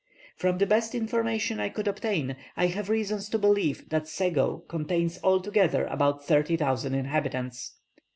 From 0.35 0.57
the 0.57 0.65
best 0.65 0.95
information 0.95 1.59
I 1.59 1.69
could 1.69 1.87
obtain, 1.87 2.35
I 2.57 2.65
have 2.65 2.89
reason 2.89 3.19
to 3.19 3.37
believe 3.37 3.87
that 3.89 4.07
Sego 4.07 4.63
contains 4.67 5.19
altogether 5.23 5.85
about 5.85 6.25
thirty 6.25 6.57
thousand 6.57 6.95
inhabitants. 6.95 7.73